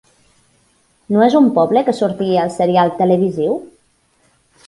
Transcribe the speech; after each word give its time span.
No 1.15 1.19
és 1.25 1.35
un 1.39 1.49
poble 1.57 1.83
que 1.89 1.95
sortia 1.99 2.39
al 2.45 2.51
serial 2.57 2.93
televisiu? 3.03 3.57